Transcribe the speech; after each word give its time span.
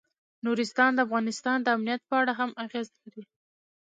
نورستان 0.45 0.91
د 0.93 0.99
افغانستان 1.07 1.57
د 1.61 1.67
امنیت 1.77 2.01
په 2.09 2.15
اړه 2.21 2.33
هم 2.39 2.51
اغېز 2.63 2.87
لري. 3.01 3.23